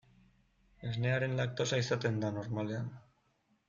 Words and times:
Esnearen 0.93 1.37
laktosa 1.43 1.81
izaten 1.85 2.21
da, 2.25 2.35
normalean. 2.43 2.93